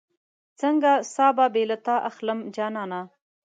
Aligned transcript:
څنګه 0.59 0.91
ساه 1.13 1.31
به 1.37 1.45
بې 1.53 1.63
له 1.69 1.77
تا 1.85 1.95
اخلم 2.09 2.39
جانانه 2.55 3.01